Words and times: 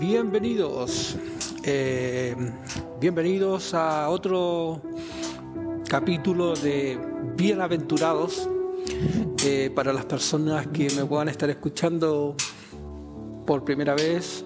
bienvenidos, 0.00 1.16
eh, 1.62 2.34
bienvenidos 2.98 3.74
a 3.74 4.08
otro 4.08 4.80
capítulo 5.86 6.54
de 6.54 6.98
Bienaventurados. 7.36 8.48
Eh, 9.44 9.70
para 9.74 9.92
las 9.92 10.06
personas 10.06 10.66
que 10.68 10.88
me 10.96 11.04
puedan 11.04 11.28
estar 11.28 11.50
escuchando 11.50 12.34
por 13.46 13.62
primera 13.62 13.94
vez, 13.94 14.42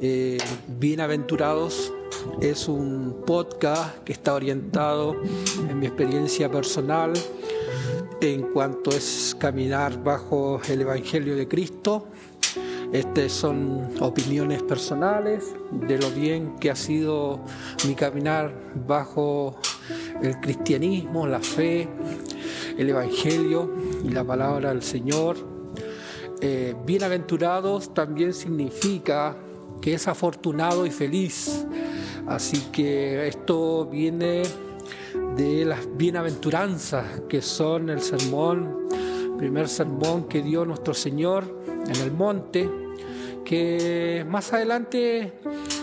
eh, 0.00 0.38
Bienaventurados 0.66 1.92
es 2.40 2.66
un 2.66 3.22
podcast 3.24 4.02
que 4.02 4.12
está 4.12 4.34
orientado 4.34 5.16
en 5.68 5.78
mi 5.78 5.86
experiencia 5.86 6.50
personal 6.50 7.12
en 8.20 8.42
cuanto 8.52 8.90
es 8.90 9.36
caminar 9.38 10.02
bajo 10.02 10.60
el 10.68 10.80
Evangelio 10.80 11.36
de 11.36 11.46
Cristo 11.46 12.08
estas 12.92 13.30
son 13.30 13.88
opiniones 14.00 14.62
personales 14.64 15.54
de 15.70 15.98
lo 15.98 16.10
bien 16.10 16.58
que 16.58 16.70
ha 16.70 16.76
sido 16.76 17.38
mi 17.86 17.94
caminar 17.94 18.52
bajo 18.86 19.56
el 20.20 20.40
cristianismo, 20.40 21.26
la 21.28 21.38
fe, 21.38 21.88
el 22.76 22.88
Evangelio 22.88 23.72
y 24.04 24.08
la 24.08 24.24
palabra 24.24 24.70
del 24.70 24.82
Señor. 24.82 25.36
Eh, 26.40 26.74
bienaventurados 26.84 27.94
también 27.94 28.34
significa 28.34 29.36
que 29.80 29.94
es 29.94 30.08
afortunado 30.08 30.84
y 30.84 30.90
feliz. 30.90 31.64
Así 32.26 32.58
que 32.72 33.28
esto 33.28 33.86
viene 33.86 34.42
de 35.36 35.64
las 35.64 35.96
bienaventuranzas 35.96 37.22
que 37.28 37.40
son 37.40 37.88
el 37.88 38.00
sermón, 38.00 38.88
primer 39.38 39.68
sermón 39.68 40.24
que 40.24 40.42
dio 40.42 40.64
nuestro 40.64 40.92
Señor 40.92 41.44
en 41.90 42.00
el 42.02 42.12
monte, 42.12 42.70
que 43.44 44.24
más 44.28 44.52
adelante 44.52 45.32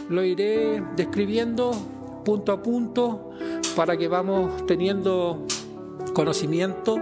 lo 0.09 0.23
iré 0.23 0.81
describiendo 0.95 1.71
punto 2.23 2.51
a 2.51 2.63
punto 2.63 3.31
para 3.75 3.97
que 3.97 4.07
vamos 4.07 4.65
teniendo 4.65 5.45
conocimiento. 6.13 6.97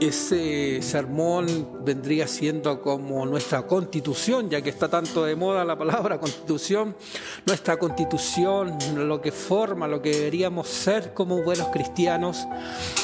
Ese 0.00 0.80
sermón 0.80 1.84
vendría 1.84 2.28
siendo 2.28 2.80
como 2.80 3.26
nuestra 3.26 3.66
constitución, 3.66 4.48
ya 4.48 4.62
que 4.62 4.70
está 4.70 4.88
tanto 4.88 5.24
de 5.24 5.34
moda 5.34 5.64
la 5.64 5.76
palabra 5.76 6.20
constitución, 6.20 6.94
nuestra 7.46 7.78
constitución, 7.78 8.78
lo 8.94 9.20
que 9.20 9.32
forma, 9.32 9.88
lo 9.88 10.00
que 10.00 10.10
deberíamos 10.10 10.68
ser 10.68 11.14
como 11.14 11.42
buenos 11.42 11.68
cristianos 11.68 12.46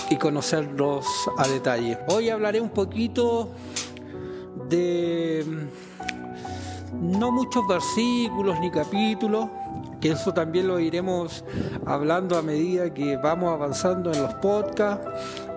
y 0.09 0.17
conocerlos 0.17 1.05
a 1.37 1.49
detalle. 1.49 1.99
Hoy 2.07 2.29
hablaré 2.29 2.61
un 2.61 2.71
poquito 2.71 3.51
de 4.69 5.45
mm, 5.47 7.19
no 7.19 7.31
muchos 7.31 7.67
versículos 7.67 8.59
ni 8.61 8.71
capítulos, 8.71 9.49
que 10.01 10.13
eso 10.13 10.33
también 10.33 10.69
lo 10.69 10.79
iremos 10.81 11.45
hablando 11.87 12.37
a 12.37 12.43
medida 12.43 12.93
que 12.93 13.17
vamos 13.17 13.53
avanzando 13.53 14.13
en 14.13 14.23
los 14.23 14.35
podcasts. 14.35 15.07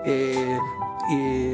Eh, 0.06 0.58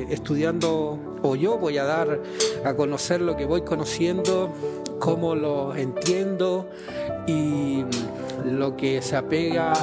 estudiando 0.09 0.99
o 1.21 1.35
yo 1.35 1.57
voy 1.57 1.77
a 1.77 1.83
dar 1.83 2.19
a 2.65 2.73
conocer 2.73 3.21
lo 3.21 3.35
que 3.35 3.45
voy 3.45 3.61
conociendo, 3.61 4.51
cómo 4.99 5.35
lo 5.35 5.75
entiendo 5.75 6.69
y 7.27 7.85
lo 8.45 8.75
que 8.75 9.01
se 9.01 9.15
apega 9.15 9.73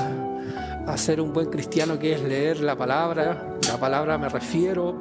a 0.86 0.96
ser 0.96 1.20
un 1.20 1.32
buen 1.32 1.50
cristiano 1.50 1.98
que 1.98 2.14
es 2.14 2.22
leer 2.22 2.60
la 2.60 2.76
palabra. 2.76 3.58
La 3.68 3.78
palabra 3.78 4.18
me 4.18 4.28
refiero 4.28 4.96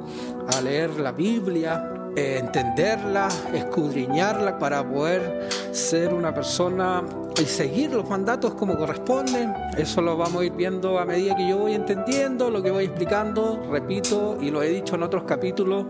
a 0.54 0.60
leer 0.60 1.00
la 1.00 1.12
Biblia, 1.12 1.89
entenderla, 2.16 3.28
escudriñarla 3.54 4.58
para 4.58 4.86
poder 4.86 5.48
ser 5.72 6.12
una 6.12 6.34
persona 6.34 7.02
y 7.40 7.44
seguir 7.44 7.92
los 7.92 8.08
mandatos 8.08 8.54
como 8.54 8.76
corresponden. 8.76 9.54
Eso 9.76 10.02
lo 10.02 10.16
vamos 10.16 10.42
a 10.42 10.44
ir 10.44 10.52
viendo 10.52 10.98
a 10.98 11.04
medida 11.04 11.36
que 11.36 11.48
yo 11.48 11.58
voy 11.58 11.74
entendiendo, 11.74 12.50
lo 12.50 12.62
que 12.62 12.70
voy 12.70 12.84
explicando, 12.84 13.60
repito, 13.70 14.36
y 14.40 14.50
lo 14.50 14.62
he 14.62 14.68
dicho 14.68 14.94
en 14.96 15.02
otros 15.02 15.24
capítulos. 15.24 15.86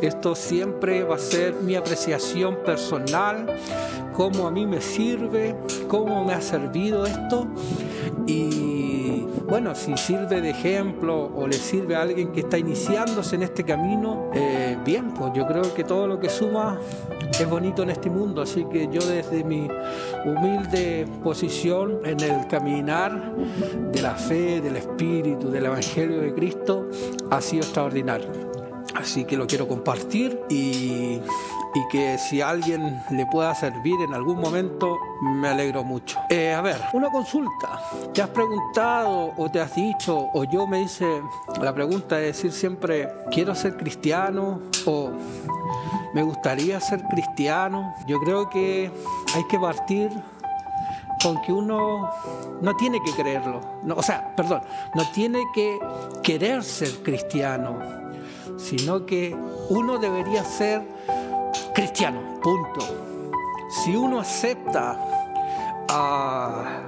Esto 0.00 0.34
siempre 0.34 1.04
va 1.04 1.16
a 1.16 1.18
ser 1.18 1.54
mi 1.54 1.74
apreciación 1.74 2.58
personal, 2.64 3.46
cómo 4.14 4.46
a 4.46 4.50
mí 4.50 4.66
me 4.66 4.80
sirve, 4.80 5.56
cómo 5.88 6.24
me 6.24 6.34
ha 6.34 6.40
servido 6.40 7.06
esto. 7.06 7.46
Y 8.26 9.05
bueno, 9.48 9.74
si 9.74 9.96
sirve 9.96 10.40
de 10.40 10.50
ejemplo 10.50 11.30
o 11.34 11.46
le 11.46 11.54
sirve 11.54 11.96
a 11.96 12.02
alguien 12.02 12.32
que 12.32 12.40
está 12.40 12.58
iniciándose 12.58 13.36
en 13.36 13.42
este 13.42 13.64
camino, 13.64 14.30
eh, 14.34 14.76
bien, 14.84 15.12
pues 15.14 15.32
yo 15.34 15.46
creo 15.46 15.74
que 15.74 15.84
todo 15.84 16.06
lo 16.06 16.18
que 16.18 16.28
suma 16.28 16.78
es 17.30 17.48
bonito 17.48 17.82
en 17.82 17.90
este 17.90 18.10
mundo. 18.10 18.42
Así 18.42 18.64
que 18.70 18.88
yo 18.90 19.00
desde 19.06 19.44
mi 19.44 19.68
humilde 20.24 21.06
posición 21.22 22.00
en 22.04 22.20
el 22.20 22.46
caminar 22.48 23.32
de 23.92 24.02
la 24.02 24.14
fe, 24.14 24.60
del 24.60 24.76
Espíritu, 24.76 25.50
del 25.50 25.66
Evangelio 25.66 26.20
de 26.20 26.34
Cristo, 26.34 26.88
ha 27.30 27.40
sido 27.40 27.62
extraordinario. 27.62 28.28
Así 28.94 29.24
que 29.24 29.36
lo 29.36 29.46
quiero 29.46 29.68
compartir 29.68 30.40
y, 30.48 31.20
que 31.90 32.18
si 32.18 32.40
alguien 32.40 33.02
le 33.10 33.26
pueda 33.26 33.54
servir 33.54 34.00
en 34.00 34.14
algún 34.14 34.40
momento, 34.40 34.98
me 35.20 35.48
alegro 35.48 35.84
mucho. 35.84 36.18
Eh, 36.28 36.52
a 36.52 36.60
ver, 36.60 36.76
una 36.92 37.10
consulta. 37.10 37.80
¿Te 38.12 38.22
has 38.22 38.28
preguntado 38.30 39.32
o 39.36 39.50
te 39.50 39.60
has 39.60 39.74
dicho, 39.74 40.30
o 40.32 40.44
yo 40.44 40.66
me 40.66 40.82
hice 40.82 41.22
la 41.60 41.74
pregunta 41.74 42.16
de 42.16 42.26
decir 42.26 42.52
siempre, 42.52 43.08
quiero 43.30 43.54
ser 43.54 43.76
cristiano 43.76 44.60
o 44.84 45.10
me 46.14 46.22
gustaría 46.22 46.80
ser 46.80 47.02
cristiano? 47.04 47.94
Yo 48.06 48.20
creo 48.20 48.48
que 48.48 48.90
hay 49.34 49.44
que 49.44 49.58
partir 49.58 50.10
con 51.22 51.40
que 51.42 51.52
uno 51.52 52.10
no 52.60 52.76
tiene 52.76 53.00
que 53.02 53.10
creerlo. 53.12 53.60
o 53.94 54.02
sea, 54.02 54.34
perdón, 54.36 54.62
no 54.94 55.02
tiene 55.12 55.42
que 55.54 55.78
querer 56.22 56.62
ser 56.62 57.02
cristiano 57.02 58.06
sino 58.56 59.06
que 59.06 59.36
uno 59.68 59.98
debería 59.98 60.44
ser 60.44 60.95
cristiano, 61.76 62.40
punto. 62.42 62.80
Si 63.68 63.94
uno 63.94 64.20
acepta 64.20 64.98
a, 65.90 66.82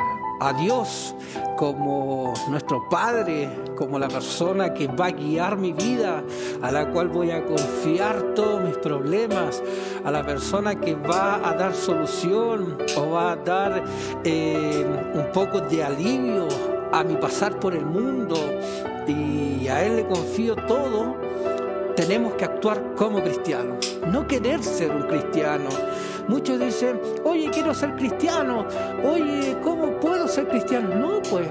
Dios 0.58 1.14
como 1.58 2.32
nuestro 2.48 2.88
Padre, 2.88 3.50
como 3.76 3.98
la 3.98 4.08
persona 4.08 4.72
que 4.72 4.86
va 4.86 5.06
a 5.06 5.10
guiar 5.10 5.58
mi 5.58 5.74
vida, 5.74 6.22
a 6.62 6.72
la 6.72 6.90
cual 6.90 7.08
voy 7.08 7.32
a 7.32 7.44
confiar 7.44 8.34
todos 8.34 8.62
mis 8.62 8.78
problemas, 8.78 9.62
a 10.06 10.10
la 10.10 10.24
persona 10.24 10.80
que 10.80 10.94
va 10.94 11.46
a 11.46 11.52
dar 11.52 11.74
solución 11.74 12.78
o 12.96 13.10
va 13.10 13.32
a 13.32 13.36
dar 13.36 13.84
eh, 14.24 14.86
un 15.12 15.30
poco 15.32 15.60
de 15.60 15.84
alivio 15.84 16.48
a 16.92 17.04
mi 17.04 17.16
pasar 17.16 17.60
por 17.60 17.74
el 17.74 17.84
mundo 17.84 18.36
y 19.06 19.68
a 19.68 19.84
Él 19.84 19.96
le 19.96 20.06
confío 20.06 20.56
todo, 20.56 21.16
tenemos 21.98 22.34
que 22.34 22.44
actuar 22.44 22.94
como 22.94 23.20
cristianos, 23.20 23.98
no 24.06 24.24
querer 24.28 24.62
ser 24.62 24.92
un 24.92 25.02
cristiano. 25.02 25.68
Muchos 26.28 26.60
dicen, 26.60 27.00
oye, 27.24 27.50
quiero 27.50 27.74
ser 27.74 27.96
cristiano, 27.96 28.64
oye, 29.02 29.56
¿cómo 29.64 29.87
ser 30.28 30.48
cristiano? 30.48 30.94
No, 30.94 31.22
pues, 31.30 31.48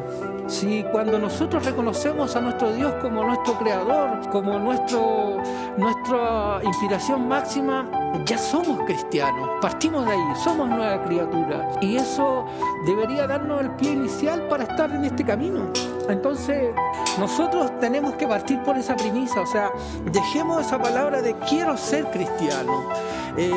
si 0.47 0.83
cuando 0.91 1.19
nosotros 1.19 1.65
reconocemos 1.65 2.35
a 2.35 2.41
nuestro 2.41 2.71
Dios 2.71 2.93
como 3.01 3.23
nuestro 3.23 3.53
creador, 3.55 4.29
como 4.29 4.57
nuestro, 4.59 5.38
nuestra 5.77 6.59
inspiración 6.63 7.27
máxima, 7.27 7.89
ya 8.25 8.38
somos 8.38 8.79
cristianos, 8.85 9.49
partimos 9.61 10.05
de 10.05 10.11
ahí, 10.11 10.35
somos 10.43 10.69
nueva 10.69 11.03
criatura. 11.03 11.71
Y 11.81 11.97
eso 11.97 12.45
debería 12.85 13.27
darnos 13.27 13.62
el 13.62 13.71
pie 13.71 13.91
inicial 13.91 14.47
para 14.47 14.63
estar 14.63 14.89
en 14.91 15.03
este 15.06 15.25
camino. 15.25 15.65
Entonces, 16.07 16.73
nosotros 17.19 17.71
tenemos 17.80 18.13
que 18.13 18.27
partir 18.27 18.62
por 18.63 18.77
esa 18.77 18.95
premisa, 18.95 19.41
o 19.41 19.47
sea, 19.47 19.71
dejemos 20.06 20.65
esa 20.65 20.81
palabra 20.81 21.21
de 21.21 21.35
quiero 21.50 21.75
ser 21.75 22.06
cristiano. 22.12 22.89
Eh, 23.35 23.51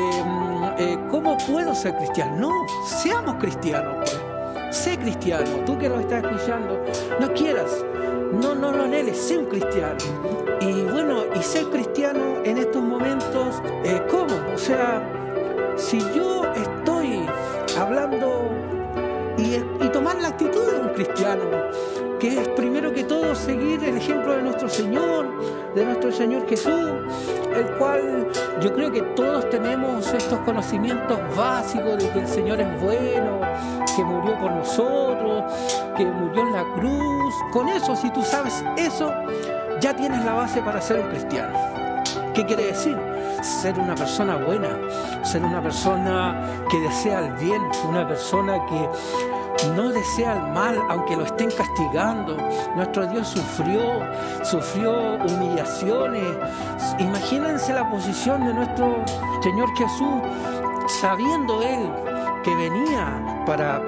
eh, 0.77 0.97
¿Cómo 1.09 1.37
puedo 1.37 1.73
ser 1.73 1.95
cristiano? 1.95 2.35
No, 2.37 2.51
seamos 2.85 3.35
cristianos. 3.35 3.95
Pues. 3.99 4.20
Sé 4.71 4.97
cristiano, 4.97 5.65
tú 5.65 5.77
que 5.77 5.89
lo 5.89 5.99
estás 5.99 6.23
escuchando, 6.23 6.81
no 7.19 7.33
quieras, 7.33 7.83
no, 8.31 8.55
no 8.55 8.71
lo 8.71 8.83
anheles, 8.85 9.17
sé 9.17 9.37
un 9.37 9.47
cristiano. 9.47 9.97
Y 10.61 10.83
bueno, 10.83 11.25
y 11.35 11.43
ser 11.43 11.65
cristiano 11.65 12.41
en 12.45 12.57
estos 12.57 12.81
momentos, 12.81 13.61
eh, 13.83 14.01
¿cómo? 14.09 14.33
O 14.55 14.57
sea, 14.57 15.03
si 15.75 15.99
yo 16.15 16.45
estoy 16.55 17.19
hablando 17.77 18.49
y, 19.37 19.55
y 19.55 19.89
tomar 19.91 20.21
la 20.21 20.29
actitud 20.29 20.71
de 20.71 20.79
un 20.79 20.89
cristiano, 20.93 21.43
que 22.21 22.39
es 22.39 22.47
primero 22.49 22.93
que 22.93 23.03
todo 23.03 23.33
seguir 23.33 23.83
el 23.83 23.97
ejemplo 23.97 24.35
de 24.35 24.43
nuestro 24.43 24.69
Señor, 24.69 25.25
de 25.73 25.85
nuestro 25.85 26.11
Señor 26.11 26.47
Jesús, 26.47 26.91
el 27.55 27.65
cual 27.79 28.27
yo 28.61 28.71
creo 28.75 28.91
que 28.91 29.01
todos 29.15 29.49
tenemos 29.49 30.05
estos 30.13 30.39
conocimientos 30.41 31.17
básicos 31.35 31.97
de 31.97 32.09
que 32.11 32.19
el 32.19 32.27
Señor 32.27 32.61
es 32.61 32.79
bueno, 32.79 33.41
que 33.95 34.03
murió 34.03 34.39
por 34.39 34.51
nosotros, 34.51 35.51
que 35.97 36.05
murió 36.05 36.43
en 36.43 36.53
la 36.53 36.63
cruz. 36.75 37.33
Con 37.51 37.67
eso, 37.69 37.95
si 37.95 38.11
tú 38.11 38.21
sabes 38.21 38.63
eso, 38.77 39.11
ya 39.79 39.95
tienes 39.95 40.23
la 40.23 40.33
base 40.33 40.61
para 40.61 40.79
ser 40.79 40.99
un 40.99 41.09
cristiano. 41.09 41.57
¿Qué 42.35 42.45
quiere 42.45 42.67
decir? 42.67 42.95
ser 43.43 43.79
una 43.79 43.95
persona 43.95 44.37
buena, 44.37 44.69
ser 45.23 45.43
una 45.43 45.61
persona 45.61 46.39
que 46.69 46.79
desea 46.79 47.25
el 47.25 47.33
bien, 47.33 47.61
una 47.87 48.07
persona 48.07 48.65
que 48.67 48.89
no 49.69 49.89
desea 49.89 50.33
el 50.33 50.53
mal, 50.53 50.81
aunque 50.89 51.15
lo 51.15 51.23
estén 51.23 51.49
castigando. 51.51 52.37
Nuestro 52.75 53.07
Dios 53.07 53.27
sufrió, 53.27 53.81
sufrió 54.43 55.15
humillaciones. 55.15 56.37
Imagínense 56.99 57.73
la 57.73 57.89
posición 57.89 58.45
de 58.45 58.53
nuestro 58.53 59.03
Señor 59.41 59.69
Jesús, 59.75 60.21
sabiendo 60.87 61.61
Él 61.61 61.89
que 62.43 62.55
venía 62.55 63.43
para 63.45 63.81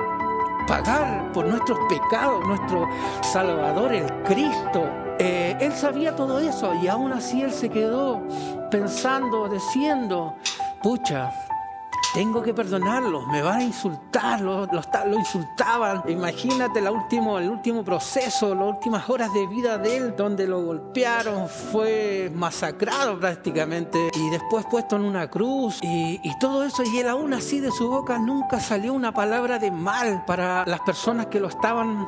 pagar 0.68 1.32
por 1.32 1.46
nuestros 1.46 1.78
pecados, 1.90 2.46
nuestro 2.48 2.88
Salvador, 3.22 3.94
el 3.94 4.12
Cristo. 4.24 4.86
Eh, 5.20 5.56
él 5.60 5.74
sabía 5.74 6.16
todo 6.16 6.40
eso 6.40 6.74
y 6.74 6.88
aún 6.88 7.14
así 7.14 7.42
Él 7.42 7.52
se 7.52 7.70
quedó 7.70 8.22
pensando, 8.72 9.48
diciendo, 9.48 10.36
pucha, 10.82 11.32
tengo 12.14 12.44
que 12.44 12.54
perdonarlo, 12.54 13.26
me 13.28 13.42
van 13.42 13.60
a 13.60 13.64
insultar, 13.64 14.40
lo, 14.40 14.68
insultaban. 15.18 16.04
Imagínate 16.08 16.80
el 16.80 16.88
último, 16.90 17.40
el 17.40 17.50
último 17.50 17.84
proceso, 17.84 18.54
las 18.54 18.68
últimas 18.68 19.10
horas 19.10 19.34
de 19.34 19.48
vida 19.48 19.78
de 19.78 19.98
él, 19.98 20.16
donde 20.16 20.48
lo 20.48 20.62
golpearon, 20.62 21.50
fue 21.50 22.32
masacrado 22.34 23.20
prácticamente 23.20 24.12
y 24.14 24.30
después 24.30 24.66
puesto 24.70 24.96
en 24.96 25.06
una 25.06 25.28
cruz 25.30 25.80
y, 25.82 26.20
y 26.24 26.40
todo 26.40 26.64
eso. 26.64 26.84
Y 26.84 27.00
él 27.00 27.10
aún 27.10 27.34
así 27.34 27.60
de 27.60 27.72
su 27.72 27.90
boca 27.90 28.20
nunca 28.20 28.60
salió 28.60 28.94
una 28.94 29.12
palabra 29.12 29.58
de 29.58 29.72
mal 29.72 30.24
para 30.26 30.66
las 30.68 30.82
personas 30.82 31.28
que 31.28 31.40
lo 31.40 31.48
estaban 31.48 32.08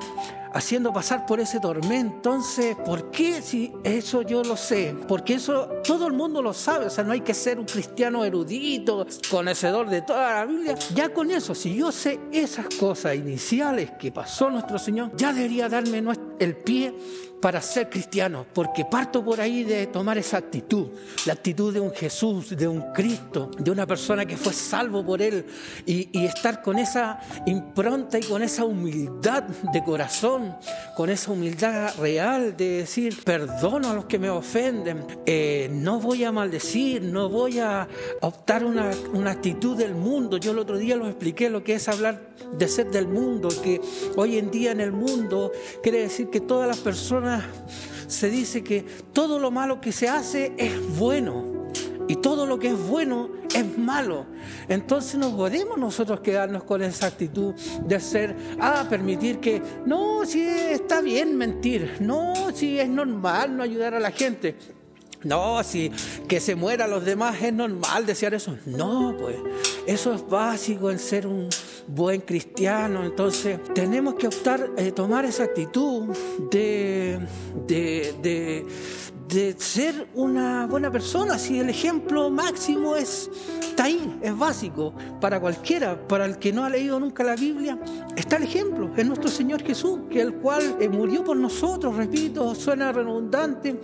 haciendo 0.56 0.94
pasar 0.94 1.26
por 1.26 1.40
ese 1.40 1.60
tormento. 1.60 2.16
Entonces, 2.16 2.76
¿por 2.78 3.12
qué 3.12 3.42
si 3.42 3.74
eso 3.84 4.22
yo 4.22 4.42
lo 4.42 4.56
sé? 4.56 4.96
Porque 5.08 5.36
eso 5.36 5.68
todo 5.84 6.08
el 6.08 6.14
mundo 6.14 6.42
lo 6.42 6.54
sabe. 6.54 6.86
O 6.86 6.90
sea, 6.90 7.04
no 7.04 7.12
hay 7.12 7.22
que 7.22 7.34
ser 7.34 7.60
un 7.60 7.66
cristiano 7.66 8.24
erudito, 8.24 9.06
conocedor 9.30 9.90
de 9.90 10.02
toda 10.02 10.34
la 10.34 10.46
Biblia. 10.46 10.76
Ya 10.94 11.10
con 11.10 11.30
eso, 11.30 11.54
si 11.54 11.76
yo 11.76 11.92
sé 11.92 12.20
esas 12.32 12.68
cosas 12.80 13.16
iniciales 13.16 13.92
que 14.00 14.12
pasó 14.12 14.50
nuestro 14.50 14.80
Señor, 14.80 15.12
ya 15.16 15.34
debería 15.34 15.68
darme 15.68 16.02
el 16.40 16.56
pie 16.56 16.94
para 17.46 17.62
ser 17.62 17.92
cristiano, 17.92 18.44
porque 18.52 18.86
parto 18.86 19.24
por 19.24 19.40
ahí 19.40 19.64
de 19.64 19.86
tomar 19.86 20.18
esa 20.18 20.38
actitud, 20.38 20.88
la 21.28 21.34
actitud 21.34 21.72
de 21.72 21.80
un 21.80 21.92
Jesús, 21.92 22.58
de 22.58 22.68
un 22.68 22.92
Cristo, 22.92 23.52
de 23.60 23.70
una 23.70 23.86
persona 23.86 24.26
que 24.26 24.36
fue 24.36 24.52
salvo 24.52 25.06
por 25.06 25.22
Él 25.22 25.46
y, 25.86 26.26
estar 26.26 26.64
con 26.64 26.80
esa 26.80 27.20
impronta 27.46 28.18
y 28.18 28.24
con 28.24 28.42
esa 28.42 28.66
humildad 28.66 29.44
de 29.44 29.84
corazón, 29.84 30.56
con 30.98 31.12
esa 31.12 31.34
humildad 31.34 31.94
real 32.00 32.58
de 32.58 32.78
decir, 32.78 33.24
perdono 33.24 33.92
a 33.92 33.94
los 33.94 34.06
que 34.06 34.18
me 34.18 34.32
ofenden, 34.32 35.06
eh, 35.28 35.70
no 35.72 36.00
voy 36.00 36.24
a 36.24 36.32
maldecir, 36.32 37.04
no 37.04 37.30
voy 37.30 37.60
a 37.60 37.88
optar 38.22 38.66
una, 38.66 38.90
una 39.14 39.30
actitud 39.30 39.78
del 39.78 39.94
mundo. 39.94 40.38
Yo 40.38 40.50
el 40.50 40.58
otro 40.58 40.80
día 40.80 40.96
lo 40.96 41.06
expliqué 41.06 41.52
lo 41.52 41.64
que 41.64 41.76
es 41.76 41.88
hablar 41.90 42.35
de 42.58 42.68
ser 42.68 42.92
del 42.92 43.08
mundo, 43.08 43.50
que 43.64 43.82
hoy 44.16 44.38
en 44.38 44.52
día 44.52 44.72
en 44.72 44.82
el 44.82 44.92
mundo 44.92 45.52
quiere 45.84 46.00
decir 46.00 46.30
que 46.30 46.40
todas 46.40 46.68
las 46.68 46.78
personas 46.78 47.44
se 48.08 48.30
dice 48.30 48.64
que 48.64 48.86
todo 49.14 49.40
lo 49.40 49.52
malo 49.52 49.82
que 49.82 49.92
se 49.92 50.08
hace 50.08 50.54
es 50.58 50.98
bueno 50.98 51.56
y 52.08 52.18
todo 52.18 52.46
lo 52.46 52.60
que 52.60 52.68
es 52.68 52.88
bueno 52.88 53.30
es 53.54 53.78
malo. 53.78 54.26
Entonces 54.68 55.20
no 55.20 55.36
podemos 55.36 55.78
nosotros 55.78 56.20
quedarnos 56.20 56.64
con 56.64 56.84
esa 56.84 57.08
actitud 57.08 57.54
de 57.86 58.00
ser, 58.00 58.36
ah, 58.60 58.86
permitir 58.90 59.40
que, 59.40 59.62
no, 59.86 60.26
si 60.26 60.44
está 60.44 61.02
bien 61.02 61.38
mentir, 61.38 61.98
no, 62.00 62.34
si 62.54 62.80
es 62.80 62.90
normal 62.90 63.58
no 63.58 63.64
ayudar 63.64 63.96
a 63.96 64.00
la 64.00 64.12
gente. 64.12 64.56
No, 65.24 65.64
si 65.64 65.92
que 66.28 66.40
se 66.40 66.56
mueran 66.56 66.90
los 66.90 67.04
demás 67.04 67.42
es 67.42 67.54
normal 67.54 68.06
desear 68.06 68.34
eso. 68.34 68.58
No, 68.66 69.16
pues 69.20 69.38
eso 69.88 70.14
es 70.14 70.28
básico 70.28 70.92
en 70.92 71.00
ser 71.00 71.28
un 71.28 71.50
buen 71.88 72.22
cristiano. 72.22 73.04
Entonces 73.04 73.60
tenemos 73.74 74.16
que 74.16 74.28
optar, 74.28 74.70
eh, 74.78 74.92
tomar 74.92 75.26
esa 75.26 75.44
actitud 75.44 76.16
de, 76.52 77.20
de, 77.68 78.66
de, 79.28 79.56
ser 79.58 80.08
una 80.14 80.66
buena 80.68 80.92
persona. 80.92 81.38
Si 81.38 81.60
el 81.60 81.70
ejemplo 81.70 82.30
máximo 82.30 82.96
es, 82.96 83.30
está 83.62 83.86
ahí, 83.86 84.18
es 84.22 84.38
básico 84.38 84.94
para 85.20 85.40
cualquiera, 85.40 86.08
para 86.08 86.26
el 86.26 86.38
que 86.38 86.54
no 86.54 86.64
ha 86.64 86.70
leído 86.70 87.00
nunca 87.00 87.24
la 87.24 87.36
Biblia, 87.36 87.78
está 88.16 88.38
el 88.38 88.44
ejemplo, 88.44 88.92
es 88.96 89.06
nuestro 89.06 89.30
Señor 89.30 89.62
Jesús, 89.64 90.02
que 90.10 90.22
el 90.22 90.36
cual 90.36 90.78
eh, 90.80 90.88
murió 90.88 91.24
por 91.24 91.36
nosotros, 91.36 91.96
repito, 91.96 92.56
suena 92.56 92.92
redundante, 92.92 93.82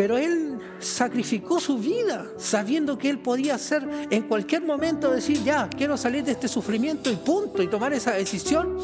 pero 0.00 0.16
Él 0.16 0.58
sacrificó 0.78 1.60
su 1.60 1.76
vida 1.76 2.26
sabiendo 2.38 2.96
que 2.96 3.10
Él 3.10 3.18
podía 3.18 3.56
hacer 3.56 3.86
en 4.08 4.22
cualquier 4.22 4.62
momento 4.62 5.10
decir, 5.10 5.44
ya, 5.44 5.68
quiero 5.68 5.98
salir 5.98 6.24
de 6.24 6.32
este 6.32 6.48
sufrimiento 6.48 7.10
y 7.10 7.16
punto, 7.16 7.62
y 7.62 7.68
tomar 7.68 7.92
esa 7.92 8.12
decisión. 8.12 8.78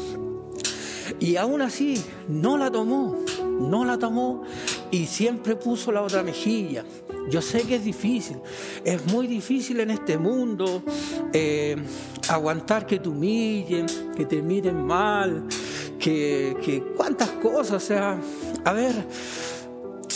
Y 1.19 1.35
aún 1.37 1.63
así 1.63 1.99
no 2.27 2.55
la 2.59 2.69
tomó, 2.69 3.25
no 3.59 3.83
la 3.83 3.97
tomó 3.97 4.43
y 4.91 5.07
siempre 5.07 5.55
puso 5.55 5.91
la 5.91 6.03
otra 6.03 6.21
mejilla. 6.21 6.85
Yo 7.31 7.41
sé 7.41 7.63
que 7.63 7.77
es 7.77 7.83
difícil, 7.83 8.37
es 8.85 9.03
muy 9.11 9.25
difícil 9.25 9.79
en 9.79 9.89
este 9.89 10.19
mundo 10.19 10.83
eh, 11.33 11.77
aguantar 12.29 12.85
que 12.85 12.99
te 12.99 13.09
humillen, 13.09 13.87
que 14.15 14.27
te 14.27 14.43
miren 14.43 14.85
mal, 14.85 15.47
que, 15.97 16.55
que 16.63 16.83
cuántas 16.95 17.29
cosas, 17.29 17.71
o 17.71 17.79
sea, 17.79 18.19
a 18.63 18.73
ver 18.73 18.93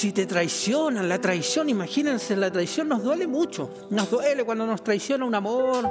si 0.01 0.11
te 0.11 0.25
traicionan, 0.25 1.07
la 1.07 1.21
traición, 1.21 1.69
imagínense, 1.69 2.35
la 2.35 2.51
traición 2.51 2.89
nos 2.89 3.03
duele 3.03 3.27
mucho. 3.27 3.69
Nos 3.91 4.09
duele 4.09 4.43
cuando 4.43 4.65
nos 4.65 4.83
traiciona 4.83 5.25
un 5.25 5.35
amor, 5.35 5.87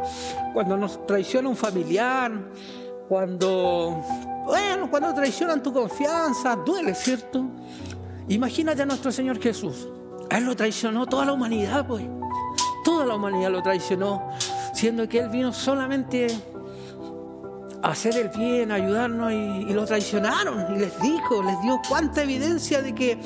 cuando 0.52 0.76
nos 0.76 1.06
traiciona 1.06 1.48
un 1.48 1.54
familiar, 1.54 2.32
cuando, 3.08 4.02
bueno, 4.46 4.90
cuando 4.90 5.14
traicionan 5.14 5.62
tu 5.62 5.72
confianza, 5.72 6.56
duele, 6.56 6.92
¿cierto? 6.92 7.44
Imagínate 8.26 8.82
a 8.82 8.86
nuestro 8.86 9.12
Señor 9.12 9.40
Jesús. 9.40 9.86
Él 10.28 10.42
lo 10.42 10.56
traicionó 10.56 11.06
toda 11.06 11.26
la 11.26 11.32
humanidad, 11.32 11.86
pues. 11.86 12.02
Toda 12.84 13.06
la 13.06 13.14
humanidad 13.14 13.52
lo 13.52 13.62
traicionó, 13.62 14.28
siendo 14.74 15.08
que 15.08 15.20
Él 15.20 15.28
vino 15.28 15.52
solamente 15.52 16.36
hacer 17.82 18.16
el 18.16 18.28
bien, 18.28 18.72
ayudarnos 18.72 19.32
y, 19.32 19.72
lo 19.72 19.84
traicionaron. 19.84 20.74
Y 20.74 20.78
les 20.78 21.00
dijo, 21.00 21.42
les 21.42 21.60
dio 21.62 21.80
cuánta 21.88 22.22
evidencia 22.22 22.82
de 22.82 22.94
que, 22.94 23.18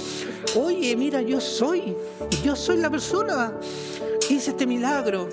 oye, 0.56 0.96
mira, 0.96 1.20
yo 1.23 1.40
soy, 1.40 1.96
yo 2.44 2.54
soy 2.56 2.78
la 2.78 2.90
persona. 2.90 3.52
Hice 4.28 4.50
este 4.50 4.66
milagro. 4.66 5.28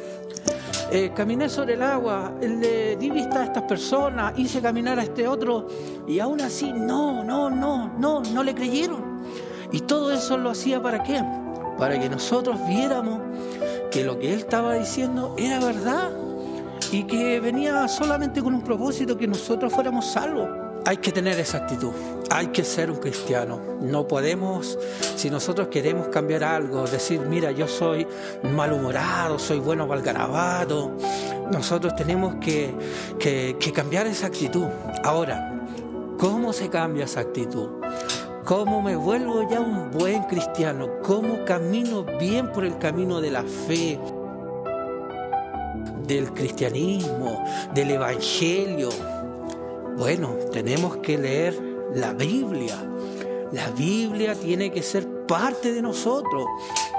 Eh, 0.93 1.13
caminé 1.15 1.47
sobre 1.47 1.75
el 1.75 1.83
agua, 1.83 2.33
le 2.41 2.97
di 2.97 3.09
vista 3.09 3.41
a 3.41 3.45
estas 3.45 3.63
personas, 3.63 4.33
hice 4.37 4.61
caminar 4.61 4.99
a 4.99 5.03
este 5.03 5.25
otro 5.25 5.69
y 6.05 6.19
aún 6.19 6.41
así 6.41 6.73
no, 6.73 7.23
no, 7.23 7.49
no, 7.49 7.93
no, 7.97 8.21
no 8.21 8.43
le 8.43 8.53
creyeron. 8.53 9.21
Y 9.71 9.79
todo 9.81 10.11
eso 10.11 10.37
lo 10.37 10.49
hacía 10.49 10.81
para 10.81 11.01
qué? 11.01 11.23
Para 11.77 11.97
que 11.97 12.09
nosotros 12.09 12.59
viéramos 12.67 13.21
que 13.89 14.03
lo 14.03 14.19
que 14.19 14.33
él 14.33 14.39
estaba 14.39 14.73
diciendo 14.73 15.33
era 15.37 15.61
verdad 15.61 16.11
y 16.91 17.03
que 17.03 17.39
venía 17.39 17.87
solamente 17.87 18.41
con 18.41 18.53
un 18.53 18.61
propósito 18.61 19.17
que 19.17 19.27
nosotros 19.27 19.71
fuéramos 19.71 20.05
salvos. 20.05 20.49
Hay 20.85 20.97
que 20.97 21.11
tener 21.11 21.39
esa 21.39 21.59
actitud, 21.59 21.91
hay 22.31 22.47
que 22.47 22.63
ser 22.63 22.89
un 22.89 22.97
cristiano. 22.97 23.59
No 23.81 24.07
podemos, 24.07 24.77
si 25.15 25.29
nosotros 25.29 25.67
queremos 25.67 26.07
cambiar 26.07 26.43
algo, 26.43 26.85
decir, 26.85 27.21
mira, 27.21 27.51
yo 27.51 27.67
soy 27.67 28.07
malhumorado, 28.43 29.37
soy 29.37 29.59
bueno 29.59 29.87
para 29.87 29.99
el 29.99 30.05
garabato. 30.05 30.97
Nosotros 31.51 31.95
tenemos 31.95 32.35
que, 32.41 32.73
que, 33.19 33.57
que 33.59 33.71
cambiar 33.71 34.07
esa 34.07 34.27
actitud. 34.27 34.65
Ahora, 35.03 35.61
¿cómo 36.17 36.51
se 36.51 36.69
cambia 36.69 37.05
esa 37.05 37.21
actitud? 37.21 37.69
¿Cómo 38.43 38.81
me 38.81 38.95
vuelvo 38.95 39.47
ya 39.47 39.59
un 39.59 39.91
buen 39.91 40.23
cristiano? 40.23 40.89
¿Cómo 41.03 41.45
camino 41.45 42.03
bien 42.19 42.51
por 42.51 42.65
el 42.65 42.79
camino 42.79 43.21
de 43.21 43.29
la 43.29 43.43
fe? 43.43 43.99
Del 46.15 46.33
cristianismo, 46.33 47.43
del 47.73 47.91
evangelio. 47.91 48.89
Bueno, 49.97 50.35
tenemos 50.51 50.97
que 50.97 51.17
leer 51.17 51.57
la 51.95 52.11
Biblia. 52.13 52.75
La 53.53 53.69
Biblia 53.69 54.35
tiene 54.35 54.71
que 54.71 54.83
ser 54.83 55.25
parte 55.25 55.71
de 55.71 55.81
nosotros 55.81 56.45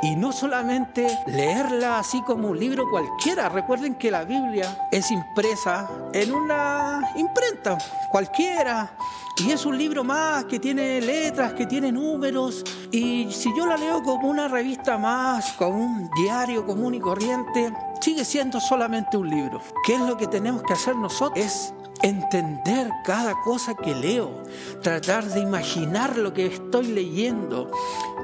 y 0.03 0.17
no 0.17 0.33
solamente 0.33 1.07
leerla 1.27 1.99
así 1.99 2.23
como 2.23 2.49
un 2.49 2.59
libro 2.59 2.85
cualquiera. 2.91 3.49
Recuerden 3.51 3.97
que 3.97 4.11
la 4.11 4.25
Biblia 4.25 4.89
es 4.91 5.11
impresa 5.11 5.91
en 6.15 6.33
una 6.33 7.13
imprenta 7.17 7.77
cualquiera 8.11 8.97
y 9.45 9.51
es 9.51 9.67
un 9.67 9.77
libro 9.77 10.05
más 10.05 10.45
que 10.45 10.61
tiene 10.61 11.01
letras, 11.01 11.55
que 11.55 11.67
tiene 11.67 11.91
números. 11.91 12.65
Y 12.91 13.33
si 13.33 13.51
yo 13.57 13.67
la 13.67 13.77
leo 13.77 14.03
como 14.03 14.29
una 14.29 14.47
revista 14.47 14.99
más, 14.99 15.53
como 15.53 15.85
un 15.85 16.11
diario 16.23 16.65
común 16.65 16.95
y 16.95 17.01
corriente, 17.01 17.73
sigue 18.01 18.25
siendo 18.25 18.61
solamente 18.61 19.17
un 19.17 19.29
libro. 19.29 19.61
¿Qué 19.85 19.95
es 19.95 20.01
lo 20.01 20.17
que 20.17 20.27
tenemos 20.27 20.63
que 20.63 20.75
hacer 20.75 20.95
nosotros? 20.95 21.45
Es 21.45 21.75
entender 22.03 22.91
cada 23.05 23.35
cosa 23.43 23.75
que 23.75 23.95
leo, 23.95 24.43
tratar 24.83 25.25
de 25.25 25.41
imaginar 25.41 26.17
lo 26.17 26.33
que 26.33 26.47
estoy 26.47 26.89
leyendo, 26.89 27.71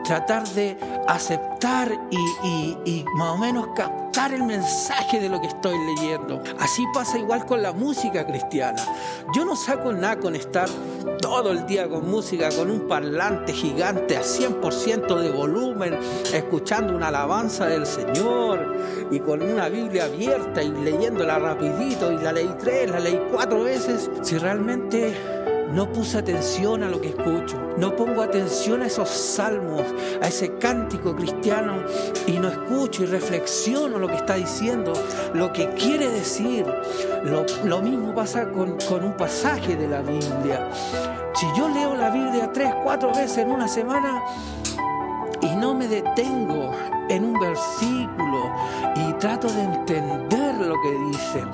tratar 0.05 0.47
de 0.49 0.77
aceptar 1.07 1.91
y, 2.11 3.05
más 3.15 3.35
o 3.35 3.39
menos 3.39 3.69
captar 3.75 4.33
el 4.33 4.43
mensaje 4.43 5.21
de 5.21 5.29
lo 5.29 5.41
que 5.41 5.49
estoy 5.49 5.77
leyendo. 5.79 6.43
Así 6.59 6.85
pasa 6.93 7.19
igual 7.19 7.47
con 7.47 7.63
la 7.63 7.73
música 7.73 8.27
cristiana. 8.27 8.83
Yo 9.35 9.45
no 9.45 9.57
saco 9.57 9.93
nada 9.93 10.19
con 10.19 10.35
estar 10.35 10.69
todo 11.21 11.53
el 11.53 11.67
día 11.67 11.89
con 11.89 12.11
música, 12.11 12.49
con 12.51 12.71
un 12.71 12.89
parlante 12.89 13.53
gigante 13.53 14.17
a 14.17 14.23
100% 14.23 15.19
de 15.19 15.31
volumen, 15.31 15.99
escuchando 16.33 16.95
una 16.95 17.09
alabanza 17.09 17.67
del 17.67 17.87
Señor 17.87 18.77
y 19.11 19.21
con 19.21 19.43
una 19.43 19.69
Biblia 19.69 20.05
abierta 20.05 20.63
y 20.63 20.71
leyéndola 20.71 21.39
rapidito 21.39 22.13
y 22.13 22.19
la 22.19 22.33
leí 22.33 22.55
tres, 22.59 22.91
la 22.91 23.01
leí 23.01 23.21
cuatro 23.31 23.65
veces. 23.65 24.11
Si 24.23 24.39
realmente 24.39 25.15
no 25.73 25.93
puse 25.93 26.19
atención 26.19 26.83
a 26.83 26.89
lo 26.89 27.01
que 27.01 27.09
escucho, 27.09 27.75
no 27.77 27.95
pongo 27.95 28.23
atención 28.23 28.83
a 28.83 28.87
esos 28.87 29.09
salmos, 29.09 29.83
a 30.23 30.29
ese 30.29 30.57
cántico 30.59 31.15
cristiano 31.15 31.83
y 32.27 32.33
no 32.33 32.49
escucho 32.49 33.03
y 33.03 33.07
reflexiono 33.07 33.99
lo 33.99 34.09
que 34.09 34.17
está 34.17 34.35
diciendo, 34.35 34.93
lo 35.35 35.53
que 35.53 35.69
quiere 35.71 36.09
decir. 36.09 36.67
Lo, 37.65 37.83
mismo 37.83 38.15
pasa 38.15 38.51
con, 38.51 38.79
con 38.89 39.05
un 39.05 39.17
pasaje 39.17 39.77
de 39.77 39.89
la 39.89 40.01
Biblia. 40.01 40.71
Si 41.35 41.47
yo 41.57 41.69
leo 41.69 41.95
la 41.95 42.11
Biblia 42.11 42.51
tres, 42.53 42.73
cuatro 42.83 43.11
veces 43.11 43.39
en 43.39 43.51
una 43.51 43.69
semana, 43.69 44.23
y 45.41 45.55
no 45.57 45.75
me 45.75 45.87
detengo 45.87 46.73
en 47.09 47.25
un 47.25 47.35
versículo 47.39 48.53
y 48.97 49.13
trato 49.15 49.49
de 49.49 49.63
entender 49.63 50.55
lo 50.57 50.75
que 50.83 50.99
dice, 51.11 51.45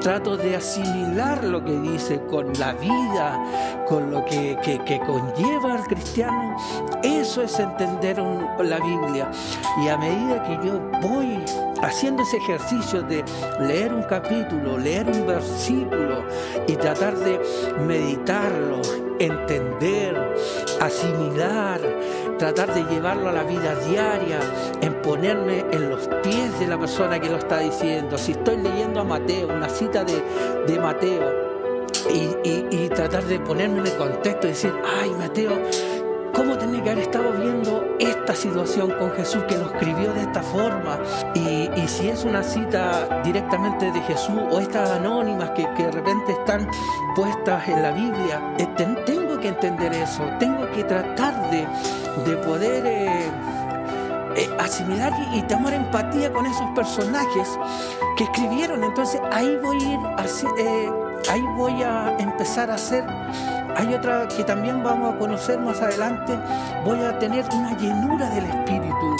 trato 0.00 0.36
de 0.36 0.56
asimilar 0.56 1.42
lo 1.44 1.64
que 1.64 1.76
dice 1.78 2.20
con 2.26 2.52
la 2.58 2.72
vida, 2.74 3.84
con 3.86 4.10
lo 4.10 4.24
que, 4.24 4.56
conlleva 5.06 5.74
al 5.74 5.84
cristiano, 5.84 6.56
eso 7.02 7.42
es 7.42 7.58
entender 7.58 8.18
la 8.18 8.78
Biblia. 8.78 9.30
Y 9.82 9.88
a 9.88 9.96
medida 9.96 10.42
que 10.42 10.66
yo 10.66 10.80
voy 11.02 11.44
haciendo 11.82 12.22
ese 12.22 12.38
ejercicio 12.38 13.02
de 13.02 13.24
leer 13.60 13.92
un 13.92 14.02
capítulo, 14.04 14.78
leer 14.78 15.06
un 15.06 15.26
versículo 15.26 16.24
y 16.66 16.74
tratar 16.76 17.16
de 17.16 17.40
meditarlo, 17.86 18.80
entender, 19.18 20.34
asimilar, 20.80 21.80
tratar 22.38 22.72
de 22.72 22.84
llevarlo 22.84 23.28
a 23.28 23.32
la 23.32 23.42
vida 23.42 23.74
diaria, 23.86 24.38
en 24.80 24.94
ponerme 25.02 25.64
en 25.72 25.90
los 25.90 26.08
pies 26.22 26.58
de 26.60 26.68
la 26.68 26.78
persona 26.78 27.20
que 27.20 27.28
lo 27.28 27.36
está 27.36 27.58
diciendo. 27.58 28.16
Si 28.16 28.32
estoy 28.32 28.58
leyendo 28.58 29.00
a 29.00 29.04
Mateo, 29.04 29.48
una 29.48 29.68
cita 29.68 30.04
de, 30.04 30.78
Mateo, 30.78 31.48
y, 32.10 32.88
tratar 32.88 33.24
de 33.24 33.38
ponerme 33.40 33.80
en 33.80 33.86
el 33.86 33.96
contexto 33.96 34.46
y 34.46 34.50
decir, 34.50 34.72
ay 35.00 35.10
Mateo, 35.18 35.52
¿cómo 36.32 36.56
tenía 36.56 36.82
que 36.82 36.90
haber 36.90 37.04
estado 37.04 37.32
viendo 37.32 37.84
esta 37.98 38.34
situación 38.34 38.90
con 38.98 39.10
Jesús 39.12 39.42
que 39.44 39.56
lo 39.56 39.66
escribió 39.66 40.12
de 40.12 40.22
esta 40.22 40.42
forma? 40.42 40.98
Y, 41.34 41.68
si 41.86 42.08
es 42.08 42.24
una 42.24 42.42
cita 42.42 43.22
directamente 43.24 43.90
de 43.90 44.00
Jesús 44.02 44.40
o 44.50 44.60
estas 44.60 44.90
anónimas 44.90 45.50
que, 45.50 45.62
de 45.62 45.90
repente 45.90 46.32
están 46.32 46.68
puestas 47.16 47.68
en 47.68 47.82
la 47.82 47.92
Biblia, 47.92 48.54
eh, 48.58 48.66
que 49.40 49.48
entender 49.48 49.92
eso, 49.94 50.22
tengo 50.38 50.70
que 50.72 50.84
tratar 50.84 51.50
de, 51.50 51.66
de 52.24 52.36
poder... 52.38 52.86
Eh, 52.86 53.30
eh, 54.38 54.48
asimilar 54.56 55.12
y, 55.34 55.42
tomar 55.42 55.72
empatía 55.72 56.32
con 56.32 56.46
esos 56.46 56.70
personajes 56.70 57.58
que 58.16 58.22
escribieron. 58.22 58.84
Entonces 58.84 59.20
ahí 59.32 59.58
voy 59.60 59.82
a 59.82 59.88
ir, 59.88 59.98
eh, 60.60 60.90
ahí 61.28 61.42
voy 61.56 61.82
a 61.82 62.16
empezar 62.18 62.70
a 62.70 62.74
hacer. 62.74 63.04
Hay 63.76 63.92
otra 63.94 64.28
que 64.28 64.44
también 64.44 64.84
vamos 64.84 65.14
a 65.14 65.18
conocer 65.18 65.58
más 65.58 65.80
adelante. 65.82 66.38
Voy 66.84 67.00
a 67.00 67.18
tener 67.18 67.46
una 67.52 67.76
llenura 67.76 68.30
del 68.30 68.44
Espíritu. 68.44 69.16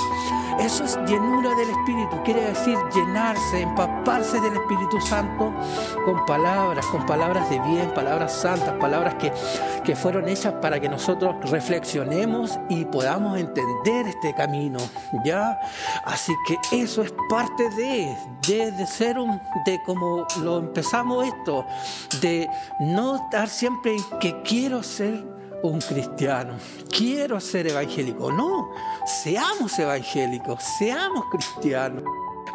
Eso 0.59 0.85
es 0.85 0.97
llenura 1.07 1.55
del 1.55 1.71
Espíritu, 1.71 2.21
quiere 2.25 2.41
decir 2.41 2.77
llenarse, 2.93 3.61
empaparse 3.61 4.41
del 4.41 4.55
Espíritu 4.55 5.01
Santo 5.01 5.55
con 6.05 6.27
palabras, 6.27 6.85
con 6.87 7.07
palabras 7.07 7.49
de 7.49 7.61
bien, 7.61 7.95
palabras 7.95 8.33
santas, 8.33 8.75
palabras 8.75 9.15
que, 9.15 9.33
que 9.85 9.95
fueron 9.95 10.29
hechas 10.29 10.55
para 10.55 10.81
que 10.81 10.89
nosotros 10.89 11.37
reflexionemos 11.49 12.59
y 12.69 12.85
podamos 12.87 13.39
entender 13.39 14.09
este 14.09 14.35
camino, 14.35 14.79
¿ya? 15.25 15.61
Así 16.05 16.35
que 16.47 16.83
eso 16.83 17.03
es 17.03 17.15
parte 17.29 17.71
de, 17.71 18.17
de, 18.49 18.73
de 18.73 18.87
ser 18.87 19.19
un, 19.19 19.41
de 19.65 19.81
como 19.87 20.27
lo 20.43 20.59
empezamos 20.59 21.27
esto, 21.27 21.67
de 22.21 22.51
no 22.81 23.17
estar 23.17 23.49
siempre 23.49 23.95
en 23.95 24.19
que 24.19 24.43
quiero 24.43 24.83
ser 24.83 25.38
un 25.63 25.81
cristiano, 25.81 26.55
quiero 26.91 27.41
ser 27.41 27.69
evangélico. 27.69 28.31
No, 28.33 28.71
seamos 29.23 29.79
evangélicos, 29.79 30.63
seamos 30.79 31.27
cristianos. 31.31 32.05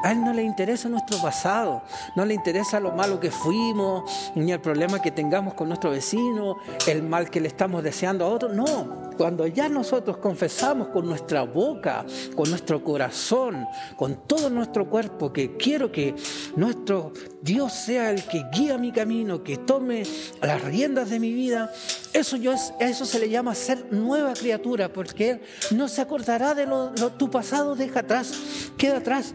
A 0.03 0.11
Él 0.11 0.23
no 0.23 0.33
le 0.33 0.43
interesa 0.43 0.89
nuestro 0.89 1.17
pasado, 1.21 1.81
no 2.15 2.25
le 2.25 2.33
interesa 2.33 2.79
lo 2.79 2.91
malo 2.91 3.21
que 3.21 3.31
fuimos, 3.31 4.31
ni 4.35 4.51
el 4.51 4.59
problema 4.59 5.01
que 5.01 5.11
tengamos 5.11 5.53
con 5.53 5.69
nuestro 5.69 5.91
vecino, 5.91 6.57
el 6.87 7.03
mal 7.03 7.29
que 7.29 7.39
le 7.39 7.47
estamos 7.47 7.83
deseando 7.83 8.25
a 8.25 8.29
otro. 8.29 8.49
No, 8.49 9.02
cuando 9.13 9.47
ya 9.47 9.69
nosotros 9.69 10.17
confesamos 10.17 10.89
con 10.89 11.07
nuestra 11.07 11.43
boca, 11.43 12.05
con 12.35 12.49
nuestro 12.49 12.83
corazón, 12.83 13.65
con 13.95 14.27
todo 14.27 14.49
nuestro 14.49 14.89
cuerpo, 14.89 15.31
que 15.31 15.57
quiero 15.57 15.91
que 15.91 16.15
nuestro 16.55 17.13
Dios 17.41 17.73
sea 17.73 18.11
el 18.11 18.23
que 18.23 18.45
guía 18.51 18.77
mi 18.77 18.91
camino, 18.91 19.43
que 19.43 19.57
tome 19.57 20.03
las 20.41 20.61
riendas 20.61 21.09
de 21.09 21.19
mi 21.19 21.33
vida, 21.33 21.71
eso, 22.13 22.37
yo 22.37 22.53
eso 22.79 23.05
se 23.05 23.19
le 23.19 23.29
llama 23.29 23.55
ser 23.55 23.91
nueva 23.91 24.33
criatura, 24.33 24.91
porque 24.91 25.31
Él 25.31 25.41
no 25.71 25.87
se 25.87 26.01
acordará 26.01 26.53
de 26.53 26.65
lo, 26.65 26.91
lo 26.99 27.11
tu 27.11 27.29
pasado, 27.29 27.75
deja 27.75 28.01
atrás, 28.01 28.33
queda 28.77 28.97
atrás. 28.97 29.33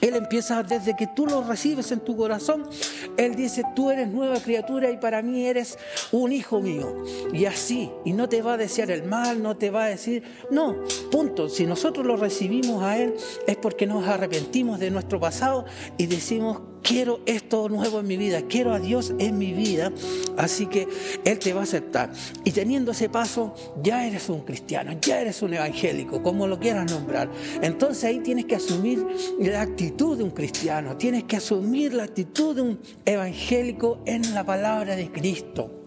Él 0.00 0.14
empieza 0.14 0.62
desde 0.62 0.96
que 0.96 1.06
tú 1.06 1.26
lo 1.26 1.42
recibes 1.42 1.92
en 1.92 2.00
tu 2.00 2.16
corazón. 2.16 2.68
Él 3.16 3.34
dice, 3.34 3.62
tú 3.74 3.90
eres 3.90 4.08
nueva 4.08 4.40
criatura 4.40 4.90
y 4.90 4.96
para 4.96 5.22
mí 5.22 5.46
eres 5.46 5.78
un 6.12 6.32
hijo 6.32 6.60
mío. 6.60 7.04
Y 7.32 7.44
así, 7.44 7.90
y 8.04 8.12
no 8.12 8.28
te 8.28 8.42
va 8.42 8.54
a 8.54 8.56
desear 8.56 8.90
el 8.90 9.04
mal, 9.04 9.42
no 9.42 9.56
te 9.56 9.70
va 9.70 9.84
a 9.84 9.88
decir, 9.88 10.22
no, 10.50 10.76
punto. 11.10 11.48
Si 11.48 11.66
nosotros 11.66 12.06
lo 12.06 12.16
recibimos 12.16 12.82
a 12.82 12.98
Él 12.98 13.14
es 13.46 13.56
porque 13.56 13.86
nos 13.86 14.06
arrepentimos 14.06 14.78
de 14.78 14.90
nuestro 14.90 15.20
pasado 15.20 15.64
y 15.98 16.06
decimos, 16.06 16.60
quiero 16.82 17.20
esto 17.26 17.68
nuevo 17.68 18.00
en 18.00 18.06
mi 18.06 18.16
vida, 18.16 18.42
quiero 18.48 18.72
a 18.72 18.78
Dios 18.78 19.12
en 19.18 19.38
mi 19.38 19.52
vida, 19.52 19.92
así 20.36 20.66
que 20.66 20.88
Él 21.24 21.38
te 21.38 21.52
va 21.52 21.60
a 21.60 21.64
aceptar. 21.64 22.12
Y 22.44 22.50
teniendo 22.52 22.92
ese 22.92 23.08
paso, 23.08 23.54
ya 23.82 24.06
eres 24.06 24.28
un 24.28 24.40
cristiano, 24.40 24.92
ya 25.00 25.20
eres 25.20 25.42
un 25.42 25.54
evangélico, 25.54 26.22
como 26.22 26.46
lo 26.46 26.58
quieras 26.58 26.90
nombrar. 26.90 27.30
Entonces 27.62 28.04
ahí 28.04 28.20
tienes 28.20 28.46
que 28.46 28.56
asumir 28.56 29.06
la 29.38 29.62
actitud 29.62 30.16
de 30.16 30.24
un 30.24 30.30
cristiano, 30.30 30.96
tienes 30.96 31.24
que 31.24 31.36
asumir 31.36 31.94
la 31.94 32.04
actitud 32.04 32.54
de 32.54 32.62
un 32.62 32.80
evangélico 33.04 34.00
en 34.06 34.34
la 34.34 34.44
palabra 34.44 34.96
de 34.96 35.10
Cristo. 35.10 35.80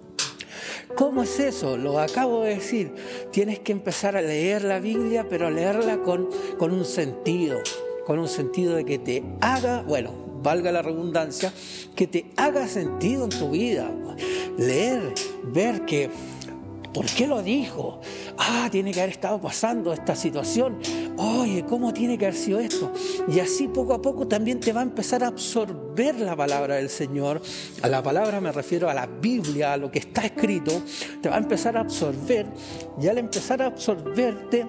¿Cómo 0.95 1.23
es 1.23 1.39
eso? 1.39 1.75
Lo 1.75 2.00
acabo 2.00 2.43
de 2.43 2.55
decir. 2.55 2.93
Tienes 3.31 3.59
que 3.59 3.71
empezar 3.71 4.15
a 4.15 4.21
leer 4.21 4.63
la 4.63 4.79
Biblia, 4.79 5.25
pero 5.27 5.50
leerla 5.50 5.97
con, 5.97 6.29
con 6.59 6.71
un 6.71 6.85
sentido, 6.85 7.59
con 8.05 8.19
un 8.19 8.27
sentido 8.27 8.75
de 8.75 8.85
que 8.85 9.00
te 9.00 9.23
haga, 9.41 9.81
bueno, 9.81 10.22
valga 10.43 10.71
la 10.71 10.81
redundancia, 10.81 11.53
que 11.95 12.05
te 12.05 12.25
haga 12.35 12.67
sentido 12.67 13.23
en 13.23 13.29
tu 13.29 13.51
vida. 13.51 13.89
Leer, 14.57 15.13
ver 15.45 15.85
que, 15.85 16.09
¿por 16.93 17.05
qué 17.05 17.25
lo 17.25 17.41
dijo? 17.41 18.01
Ah, 18.38 18.67
tiene 18.71 18.91
que 18.91 19.00
haber 19.00 19.12
estado 19.12 19.39
pasando 19.39 19.93
esta 19.93 20.15
situación. 20.15 20.79
Oye, 21.17 21.65
¿cómo 21.65 21.93
tiene 21.93 22.17
que 22.17 22.25
haber 22.25 22.38
sido 22.38 22.59
esto? 22.59 22.91
Y 23.27 23.39
así 23.39 23.67
poco 23.67 23.93
a 23.93 24.01
poco 24.01 24.27
también 24.27 24.59
te 24.59 24.73
va 24.73 24.81
a 24.81 24.83
empezar 24.83 25.23
a 25.23 25.27
absorber 25.27 26.19
la 26.19 26.35
palabra 26.35 26.75
del 26.75 26.89
Señor. 26.89 27.41
A 27.81 27.88
la 27.88 28.03
palabra 28.03 28.41
me 28.41 28.51
refiero 28.51 28.89
a 28.89 28.93
la 28.93 29.05
Biblia, 29.05 29.73
a 29.73 29.77
lo 29.77 29.89
que 29.91 30.00
está 30.00 30.25
escrito. 30.25 30.71
Te 31.21 31.29
va 31.29 31.35
a 31.35 31.39
empezar 31.39 31.77
a 31.77 31.81
absorber. 31.81 32.47
Y 33.01 33.07
al 33.07 33.17
empezar 33.17 33.62
a 33.62 33.67
absorberte, 33.67 34.65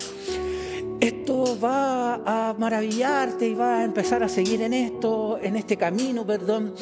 esto 1.01 1.59
va 1.63 2.15
a 2.25 2.55
maravillarte 2.59 3.49
y 3.49 3.55
va 3.55 3.79
a 3.79 3.85
empezar 3.85 4.23
a 4.23 4.29
seguir 4.29 4.63
en 4.63 4.73
esto, 4.73 5.39
en 5.43 5.57
este 5.57 5.77
camino, 5.77 6.27
perdón. 6.27 6.75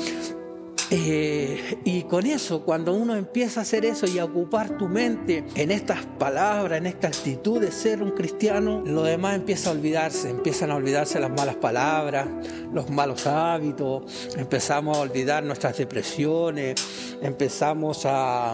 Eh, 0.94 1.80
y 1.84 2.02
con 2.02 2.26
eso, 2.26 2.64
cuando 2.66 2.92
uno 2.92 3.16
empieza 3.16 3.60
a 3.60 3.62
hacer 3.62 3.86
eso 3.86 4.06
y 4.06 4.18
a 4.18 4.26
ocupar 4.26 4.76
tu 4.76 4.88
mente 4.88 5.42
en 5.54 5.70
estas 5.70 6.04
palabras, 6.04 6.76
en 6.76 6.86
esta 6.86 7.08
actitud 7.08 7.62
de 7.62 7.72
ser 7.72 8.02
un 8.02 8.10
cristiano, 8.10 8.82
lo 8.84 9.02
demás 9.02 9.36
empieza 9.36 9.70
a 9.70 9.72
olvidarse, 9.72 10.28
empiezan 10.28 10.70
a 10.70 10.76
olvidarse 10.76 11.18
las 11.18 11.30
malas 11.30 11.56
palabras, 11.56 12.28
los 12.74 12.90
malos 12.90 13.26
hábitos, 13.26 14.02
empezamos 14.36 14.98
a 14.98 15.00
olvidar 15.00 15.42
nuestras 15.44 15.78
depresiones, 15.78 16.74
empezamos 17.22 18.04
a, 18.04 18.52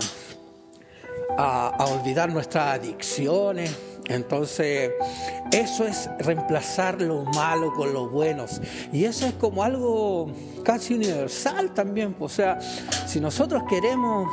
a 1.37 1.87
olvidar 1.87 2.33
nuestras 2.33 2.79
adicciones 2.79 3.98
entonces, 4.09 4.93
eso 5.53 5.87
es 5.87 6.09
reemplazar 6.19 7.01
lo 7.01 7.25
malo 7.25 7.73
con 7.75 7.93
lo 7.93 8.09
bueno. 8.09 8.47
Y 8.93 9.05
eso 9.05 9.27
es 9.27 9.35
como 9.35 9.63
algo 9.63 10.31
casi 10.65 10.95
universal 10.95 11.73
también. 11.75 12.17
O 12.19 12.29
sea, 12.29 12.59
si 13.07 13.21
nosotros 13.21 13.63
queremos 13.69 14.29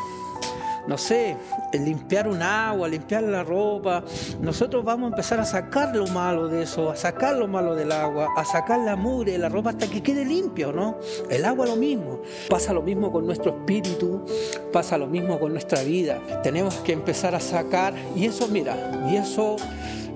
no 0.88 0.98
sé, 0.98 1.38
limpiar 1.74 2.28
un 2.28 2.42
agua, 2.42 2.88
limpiar 2.88 3.24
la 3.24 3.44
ropa, 3.44 4.04
nosotros 4.40 4.84
vamos 4.84 5.08
a 5.08 5.16
empezar 5.16 5.40
a 5.40 5.46
sacar 5.46 5.96
lo 5.96 6.08
malo 6.08 6.48
de 6.48 6.64
eso, 6.64 6.92
a 6.92 6.96
sacar 6.96 7.36
lo 7.36 7.48
malo 7.48 7.76
del 7.76 7.92
agua, 7.92 8.30
a 8.36 8.46
sacar 8.46 8.80
la 8.80 8.96
mugre 8.96 9.34
de 9.34 9.38
la 9.38 9.50
ropa 9.50 9.72
hasta 9.72 9.88
que 9.88 10.04
quede 10.04 10.26
limpio, 10.26 10.72
¿no? 10.72 10.98
El 11.30 11.46
agua 11.46 11.66
lo 11.66 11.76
mismo. 11.76 12.22
Pasa 12.50 12.74
lo 12.74 12.82
mismo 12.82 13.12
con 13.12 13.26
nuestro 13.26 13.52
espíritu, 13.52 14.26
pasa 14.72 14.98
lo 14.98 15.08
mismo 15.08 15.40
con 15.40 15.52
nuestra 15.52 15.82
vida. 15.82 16.20
Tenemos 16.44 16.76
que 16.78 16.94
empezar 16.94 17.36
a 17.36 17.40
sacar, 17.40 17.94
y 18.16 18.26
eso, 18.26 18.48
mira, 18.48 19.06
y 19.10 19.16
eso 19.16 19.56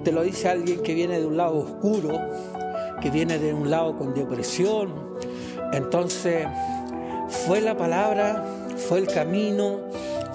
te 0.04 0.12
lo 0.12 0.24
dice 0.24 0.50
alguien 0.50 0.82
que 0.82 0.94
viene 0.94 1.20
de 1.20 1.26
un 1.26 1.38
lado 1.38 1.58
oscuro, 1.58 2.20
que 3.02 3.10
viene 3.10 3.40
de 3.40 3.54
un 3.54 3.70
lado 3.70 3.98
con 3.98 4.14
depresión. 4.14 4.94
Entonces, 5.74 6.48
fue 7.28 7.62
la 7.62 7.78
palabra, 7.78 8.44
fue 8.88 9.00
el 9.00 9.08
camino, 9.08 9.80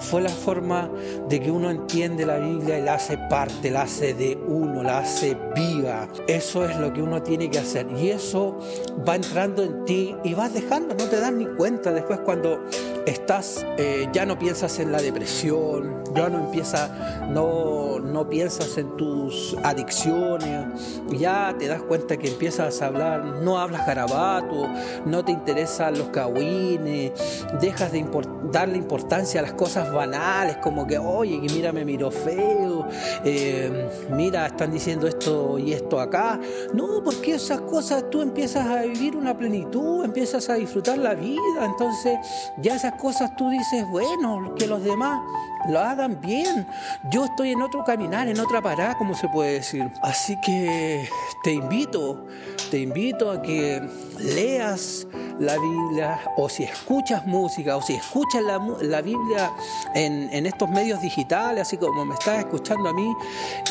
fue 0.05 0.21
la 0.21 0.29
forma 0.29 0.89
de 1.27 1.39
que 1.39 1.51
uno 1.51 1.69
entiende 1.69 2.25
la 2.25 2.37
Biblia 2.37 2.77
y 2.79 2.83
la 2.83 2.93
hace 2.93 3.17
parte, 3.17 3.71
la 3.71 3.81
hace 3.81 4.13
de 4.13 4.37
uno, 4.47 4.83
la 4.83 4.99
hace 4.99 5.35
viva. 5.55 6.07
Eso 6.27 6.65
es 6.65 6.77
lo 6.77 6.93
que 6.93 7.01
uno 7.01 7.21
tiene 7.23 7.49
que 7.49 7.59
hacer. 7.59 7.87
Y 7.97 8.09
eso 8.09 8.57
va 9.07 9.15
entrando 9.15 9.63
en 9.63 9.83
ti 9.85 10.15
y 10.23 10.33
vas 10.33 10.53
dejando, 10.53 10.93
no 10.93 11.05
te 11.05 11.19
das 11.19 11.33
ni 11.33 11.45
cuenta 11.45 11.91
después 11.91 12.19
cuando 12.19 12.61
estás, 13.05 13.65
eh, 13.77 14.07
ya 14.11 14.25
no 14.25 14.37
piensas 14.39 14.79
en 14.79 14.91
la 14.91 15.01
depresión, 15.01 16.03
ya 16.15 16.29
no 16.29 16.39
empieza, 16.39 17.27
no, 17.29 17.99
no 17.99 18.29
piensas 18.29 18.77
en 18.77 18.95
tus 18.97 19.55
adicciones, 19.63 21.01
ya 21.09 21.55
te 21.57 21.67
das 21.67 21.81
cuenta 21.81 22.17
que 22.17 22.29
empiezas 22.29 22.81
a 22.81 22.87
hablar, 22.87 23.23
no 23.43 23.59
hablas 23.59 23.85
garabato, 23.85 24.67
no 25.05 25.23
te 25.23 25.31
interesan 25.31 25.97
los 25.97 26.09
cagüines, 26.09 27.11
dejas 27.59 27.91
de 27.91 28.05
darle 28.51 28.77
importancia 28.77 29.39
a 29.39 29.43
las 29.43 29.53
cosas 29.53 29.91
banales, 29.91 30.57
como 30.57 30.87
que, 30.87 30.97
oye, 30.97 31.41
que 31.41 31.53
mira, 31.53 31.71
me 31.71 31.85
miro 31.85 32.11
feo, 32.11 32.87
eh, 33.23 33.89
mira, 34.09 34.45
están 34.47 34.71
diciendo 34.71 35.07
esto 35.07 35.57
y 35.59 35.73
esto 35.73 35.99
acá. 35.99 36.39
No, 36.73 37.03
porque 37.03 37.35
esas 37.35 37.61
cosas 37.61 38.09
tú 38.09 38.21
empiezas 38.21 38.67
a 38.67 38.81
vivir 38.83 39.15
una 39.15 39.37
plenitud, 39.37 40.03
empiezas 40.05 40.49
a 40.49 40.55
disfrutar 40.55 40.97
la 40.97 41.13
vida, 41.13 41.65
entonces 41.65 42.17
ya 42.61 42.75
esas 42.75 42.94
cosas 42.95 43.35
tú 43.35 43.49
dices, 43.49 43.85
bueno, 43.89 44.55
que 44.55 44.67
los 44.67 44.83
demás 44.83 45.21
lo 45.67 45.79
hagan 45.79 46.19
bien. 46.21 46.67
Yo 47.11 47.25
estoy 47.25 47.51
en 47.51 47.61
otro 47.61 47.83
caminar, 47.83 48.27
en 48.27 48.39
otra 48.39 48.61
parada, 48.61 48.97
como 48.97 49.15
se 49.15 49.27
puede 49.29 49.53
decir. 49.53 49.91
Así 50.01 50.39
que 50.41 51.07
te 51.43 51.53
invito, 51.53 52.25
te 52.75 52.81
invito 52.81 53.31
a 53.31 53.41
que 53.41 53.81
leas 54.19 55.07
la 55.39 55.57
Biblia 55.57 56.19
o 56.35 56.49
si 56.49 56.63
escuchas 56.63 57.25
música 57.25 57.77
o 57.77 57.81
si 57.81 57.93
escuchas 57.93 58.41
la, 58.43 59.01
Biblia 59.01 59.51
en, 59.93 60.45
estos 60.45 60.69
medios 60.69 61.01
digitales, 61.01 61.61
así 61.61 61.77
como 61.77 62.03
me 62.05 62.13
estás 62.15 62.39
escuchando 62.39 62.89
a 62.89 62.93
mí, 62.93 63.15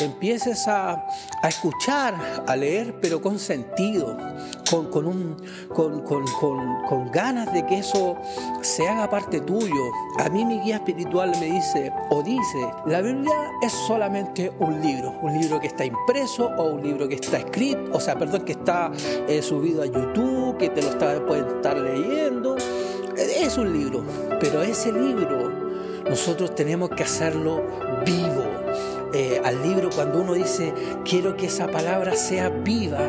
empieces 0.01 0.67
a, 0.67 1.05
escuchar, 1.47 2.15
a 2.47 2.55
leer, 2.55 2.95
pero 2.99 3.21
con 3.21 3.37
sentido, 3.37 4.17
con, 4.69 4.89
con, 4.89 5.05
un, 5.05 5.35
con, 5.69 6.01
con 6.01 7.11
ganas 7.11 7.53
de 7.53 7.65
que 7.65 7.79
eso 7.79 8.17
se 8.61 8.87
haga 8.87 9.09
parte 9.09 9.41
tuyo. 9.41 9.91
A 10.19 10.29
mí 10.29 10.45
mi 10.45 10.59
guía 10.61 10.75
espiritual 10.75 11.31
me 11.39 11.45
dice, 11.47 11.91
o 12.09 12.23
dice, 12.23 12.69
la 12.85 13.01
Biblia 13.01 13.51
es 13.61 13.71
solamente 13.71 14.51
un 14.59 14.81
libro, 14.81 15.19
un 15.21 15.39
libro 15.39 15.59
que 15.59 15.67
está 15.67 15.85
impreso 15.85 16.51
o 16.57 16.73
un 16.73 16.83
libro 16.83 17.07
que 17.07 17.15
está 17.15 17.37
escrito, 17.37 17.91
o 17.93 17.99
sea, 17.99 18.17
perdón, 18.17 18.45
que 18.45 18.53
está 18.53 18.91
eh, 19.27 19.41
subido 19.41 19.83
a 19.83 19.85
YouTube, 19.85 20.57
que 20.57 20.69
te 20.69 20.81
lo 20.81 20.89
está, 20.89 21.25
pueden 21.25 21.47
estar 21.47 21.77
leyendo. 21.77 22.55
Es 23.15 23.57
un 23.57 23.71
libro, 23.71 24.03
pero 24.39 24.61
ese 24.61 24.91
libro 24.91 25.49
nosotros 26.09 26.53
tenemos 26.53 26.89
que 26.89 27.03
hacerlo 27.03 27.63
vivo 28.05 28.64
eh, 29.15 29.41
al 29.45 29.63
libro 29.63 29.89
cuando 29.95 30.19
uno 30.19 30.33
dice 30.33 30.73
quiero 31.05 31.37
que 31.37 31.45
esa 31.45 31.67
palabra 31.67 32.15
sea 32.15 32.49
viva, 32.49 32.99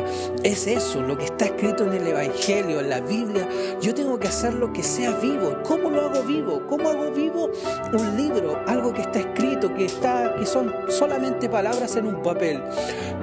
es 0.41 0.65
eso, 0.65 1.01
lo 1.01 1.17
que 1.17 1.25
está 1.25 1.45
escrito 1.45 1.83
en 1.83 1.93
el 1.93 2.07
Evangelio, 2.07 2.79
en 2.79 2.89
la 2.89 3.01
Biblia. 3.01 3.47
Yo 3.81 3.93
tengo 3.93 4.17
que 4.17 4.29
hacer 4.29 4.53
lo 4.53 4.71
que 4.71 4.83
sea 4.83 5.11
vivo. 5.19 5.57
¿Cómo 5.63 5.89
lo 5.89 6.05
hago 6.05 6.23
vivo? 6.23 6.63
¿Cómo 6.67 6.89
hago 6.89 7.11
vivo 7.11 7.49
un 7.91 8.15
libro? 8.15 8.57
Algo 8.67 8.93
que 8.93 9.01
está 9.01 9.19
escrito, 9.19 9.73
que, 9.73 9.85
está, 9.85 10.33
que 10.35 10.45
son 10.45 10.73
solamente 10.87 11.49
palabras 11.49 11.97
en 11.97 12.07
un 12.07 12.21
papel. 12.21 12.63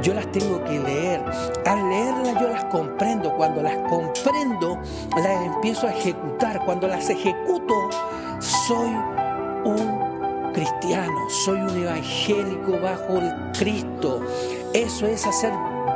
Yo 0.02 0.12
las 0.12 0.30
tengo 0.30 0.62
que 0.64 0.78
leer. 0.78 1.24
Al 1.64 1.88
leerlas 1.88 2.40
yo 2.40 2.48
las 2.48 2.64
comprendo. 2.66 3.34
Cuando 3.34 3.62
las 3.62 3.78
comprendo, 3.88 4.78
las 5.16 5.46
empiezo 5.46 5.86
a 5.86 5.90
ejecutar. 5.90 6.62
Cuando 6.66 6.86
las 6.86 7.08
ejecuto, 7.08 7.88
soy 8.40 8.90
un 9.64 10.03
cristiano, 10.64 11.28
soy 11.28 11.60
un 11.60 11.82
evangélico 11.82 12.78
bajo 12.80 13.18
el 13.18 13.32
Cristo. 13.58 14.20
Eso 14.72 15.06
es 15.06 15.26
hacer 15.26 15.52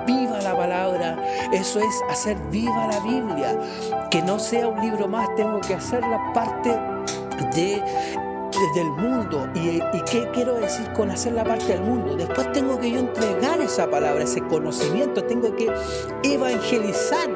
viva 0.07 0.41
la 0.43 0.57
palabra, 0.57 1.17
eso 1.53 1.81
es 1.81 2.03
hacer 2.11 2.37
viva 2.51 2.87
la 2.87 3.01
Biblia. 3.01 3.59
Que 4.11 4.23
no 4.23 4.39
sea 4.39 4.69
un 4.69 4.81
libro 4.81 5.09
más, 5.09 5.35
tengo 5.37 5.61
que 5.61 5.75
hacer 5.75 6.03
la 6.07 6.33
parte 6.33 6.71
de 7.55 7.83
del 8.75 8.91
mundo. 8.91 9.49
¿Y, 9.55 9.81
¿Y, 9.97 10.03
qué 10.11 10.29
quiero 10.33 10.55
decir 10.55 10.93
con 10.93 11.11
hacer 11.11 11.33
la 11.33 11.45
parte 11.45 11.67
del 11.67 11.81
mundo? 11.81 12.17
Después 12.17 12.51
tengo 12.53 12.79
que 12.79 12.91
yo 12.91 12.99
entregar 12.99 13.61
esa 13.61 13.89
palabra, 13.89 14.25
ese 14.25 14.43
conocimiento, 14.43 15.25
tengo 15.25 15.55
que 15.55 15.71
evangelizar, 16.23 17.29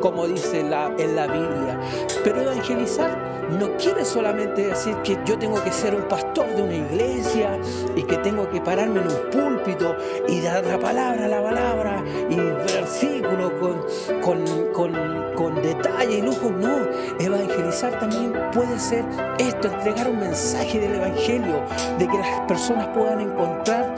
como 0.00 0.26
dice 0.26 0.60
en 0.60 0.70
la 0.70 0.88
Biblia. 0.88 1.80
Pero 2.24 2.42
evangelizar 2.42 3.30
no 3.58 3.76
quiere 3.76 4.04
solamente 4.04 4.66
decir 4.66 4.94
que 5.02 5.18
yo 5.24 5.38
tengo 5.38 5.62
que 5.62 5.72
ser 5.72 5.94
un 5.94 6.02
pastor 6.02 6.46
de 6.54 6.62
una 6.62 6.74
iglesia 6.74 7.58
y 7.96 8.02
que 8.02 8.16
tengo 8.18 8.48
que 8.48 8.60
pararme 8.60 9.00
en 9.00 9.08
un 9.08 9.30
púlpito 9.30 9.96
y 10.28 10.40
dar 10.40 10.64
la 10.64 10.78
palabra, 10.78 11.26
la 11.26 11.42
palabra 11.42 12.04
y 12.28 12.36
versículo 12.36 13.52
con, 13.58 13.84
con, 14.22 14.44
con, 14.72 14.92
con 15.34 15.54
detalle 15.56 16.18
y 16.18 16.22
lujo. 16.22 16.50
No, 16.50 16.86
evangelizar 17.18 17.98
también 17.98 18.32
puede 18.52 18.78
ser 18.78 19.04
esto, 19.38 19.68
entregar 19.68 20.08
un 20.08 20.20
mensaje 20.20 20.69
del 20.78 20.94
Evangelio, 20.94 21.64
de 21.98 22.06
que 22.06 22.18
las 22.18 22.40
personas 22.46 22.88
puedan 22.88 23.20
encontrar 23.20 23.94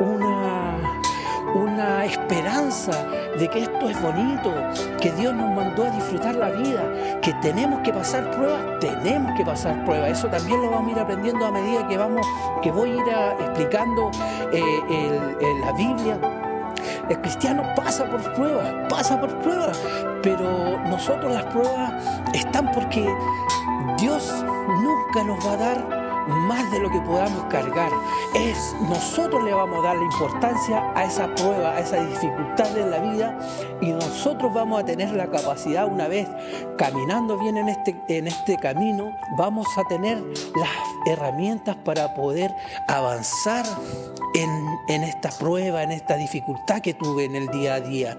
una 0.00 0.96
una 1.54 2.04
esperanza 2.04 2.92
de 3.38 3.48
que 3.48 3.62
esto 3.62 3.88
es 3.88 4.00
bonito, 4.00 4.52
que 5.00 5.12
Dios 5.12 5.34
nos 5.34 5.54
mandó 5.54 5.84
a 5.84 5.90
disfrutar 5.90 6.34
la 6.34 6.50
vida, 6.50 7.20
que 7.20 7.32
tenemos 7.34 7.80
que 7.80 7.92
pasar 7.92 8.30
pruebas, 8.30 8.78
tenemos 8.80 9.32
que 9.36 9.44
pasar 9.44 9.84
pruebas. 9.84 10.10
Eso 10.10 10.28
también 10.28 10.60
lo 10.62 10.70
vamos 10.70 10.88
a 10.88 10.92
ir 10.92 10.98
aprendiendo 10.98 11.46
a 11.46 11.50
medida 11.50 11.86
que 11.88 11.96
vamos, 11.96 12.26
que 12.62 12.70
voy 12.70 12.90
a 12.90 12.94
ir 12.94 13.40
explicando 13.40 14.10
eh, 14.52 15.50
la 15.64 15.72
Biblia. 15.72 16.18
El 17.08 17.20
cristiano 17.20 17.62
pasa 17.74 18.04
por 18.04 18.20
pruebas, 18.34 18.74
pasa 18.88 19.20
por 19.20 19.34
pruebas, 19.38 19.78
pero 20.22 20.78
nosotros 20.88 21.32
las 21.32 21.44
pruebas 21.46 21.92
están 22.34 22.72
porque 22.72 23.08
Dios 23.98 24.44
nunca 24.82 25.22
nos 25.24 25.46
va 25.46 25.52
a 25.52 25.56
dar 25.56 25.95
más 26.26 26.70
de 26.70 26.80
lo 26.80 26.90
que 26.90 27.00
podamos 27.00 27.44
cargar. 27.44 27.90
Es 28.34 28.74
nosotros 28.80 29.44
le 29.44 29.52
vamos 29.52 29.80
a 29.80 29.88
dar 29.88 29.96
la 29.96 30.04
importancia 30.04 30.92
a 30.94 31.04
esa 31.04 31.34
prueba, 31.34 31.70
a 31.70 31.80
esa 31.80 32.04
dificultad 32.04 32.76
en 32.76 32.90
la 32.90 32.98
vida 32.98 33.38
y 33.80 33.92
nosotros 33.92 34.52
vamos 34.52 34.80
a 34.80 34.84
tener 34.84 35.12
la 35.12 35.28
capacidad 35.28 35.86
una 35.86 36.08
vez 36.08 36.28
caminando 36.76 37.38
bien 37.38 37.56
en 37.56 37.68
este, 37.68 37.96
en 38.08 38.26
este 38.26 38.56
camino, 38.58 39.16
vamos 39.36 39.66
a 39.76 39.84
tener 39.84 40.18
las 40.54 40.70
herramientas 41.06 41.76
para 41.76 42.14
poder 42.14 42.54
avanzar 42.88 43.64
en, 44.34 44.78
en 44.88 45.04
esta 45.04 45.30
prueba, 45.30 45.82
en 45.82 45.92
esta 45.92 46.16
dificultad 46.16 46.80
que 46.80 46.94
tuve 46.94 47.24
en 47.24 47.36
el 47.36 47.48
día 47.48 47.74
a 47.74 47.80
día. 47.80 48.18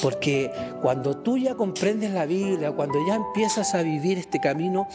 Porque 0.00 0.50
cuando 0.80 1.18
tú 1.18 1.36
ya 1.36 1.54
comprendes 1.54 2.10
la 2.10 2.24
Biblia, 2.24 2.72
cuando 2.72 3.04
ya 3.06 3.16
empiezas 3.16 3.74
a 3.74 3.82
vivir 3.82 4.18
este 4.18 4.40
camino, 4.40 4.88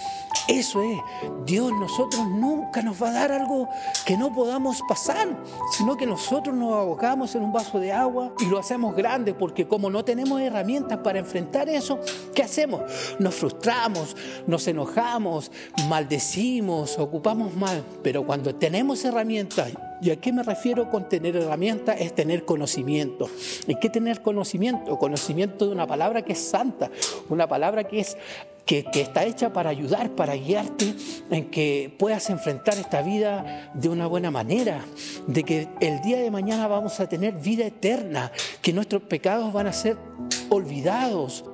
eso 0.47 0.81
es, 0.81 0.99
Dios 1.45 1.71
nosotros 1.73 2.27
nunca 2.45 2.81
nos 2.81 3.01
va 3.01 3.09
a 3.09 3.13
dar 3.13 3.31
algo 3.31 3.67
que 4.05 4.17
no 4.17 4.33
podamos 4.33 4.81
pasar, 4.87 5.27
sino 5.71 5.97
que 5.97 6.05
nosotros 6.05 6.55
nos 6.55 6.73
abocamos 6.73 7.33
en 7.35 7.43
un 7.43 7.51
vaso 7.51 7.79
de 7.79 7.91
agua 7.91 8.33
y 8.39 8.45
lo 8.45 8.59
hacemos 8.59 8.95
grande, 8.95 9.33
porque 9.33 9.67
como 9.67 9.89
no 9.89 10.05
tenemos 10.05 10.39
herramientas 10.39 10.99
para 10.99 11.19
enfrentar 11.19 11.67
eso, 11.69 11.99
¿qué 12.33 12.43
hacemos? 12.43 12.81
Nos 13.19 13.35
frustramos, 13.35 14.15
nos 14.45 14.67
enojamos, 14.67 15.51
maldecimos, 15.89 16.99
ocupamos 16.99 17.55
mal, 17.55 17.83
pero 18.03 18.25
cuando 18.25 18.53
tenemos 18.53 19.03
herramientas, 19.03 19.71
¿Y 20.01 20.11
a 20.11 20.17
qué 20.17 20.33
me 20.33 20.43
refiero 20.43 20.89
con 20.89 21.07
tener 21.07 21.35
herramientas? 21.35 21.99
Es 21.99 22.13
tener 22.13 22.45
conocimiento. 22.45 23.29
¿Y 23.67 23.75
qué 23.75 23.89
tener 23.89 24.21
conocimiento? 24.21 24.97
Conocimiento 24.97 25.65
de 25.65 25.71
una 25.71 25.87
palabra 25.87 26.23
que 26.23 26.33
es 26.33 26.39
santa, 26.39 26.91
una 27.29 27.47
palabra 27.47 27.85
que 27.85 27.99
es 27.99 28.17
que, 28.65 28.83
que, 28.83 29.01
está 29.01 29.23
hecha 29.25 29.53
para 29.53 29.69
ayudar, 29.69 30.15
para 30.15 30.33
guiarte 30.33 30.95
en 31.29 31.51
que 31.51 31.93
puedas 31.99 32.31
enfrentar 32.31 32.75
esta 32.79 33.03
vida 33.03 33.71
de 33.75 33.89
una 33.89 34.07
buena 34.07 34.31
manera, 34.31 34.83
de 35.27 35.43
que 35.43 35.67
el 35.81 36.01
día 36.01 36.17
de 36.17 36.31
mañana 36.31 36.67
vamos 36.67 36.99
a 36.99 37.07
tener 37.07 37.35
vida 37.35 37.67
eterna, 37.67 38.31
que 38.63 38.73
nuestros 38.73 39.03
pecados 39.03 39.53
van 39.53 39.67
a 39.67 39.73
ser 39.73 39.97
olvidados. 40.49 41.45